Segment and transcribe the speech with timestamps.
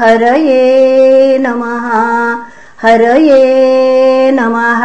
[0.00, 1.86] हरये नमः
[2.82, 4.82] हरये नमः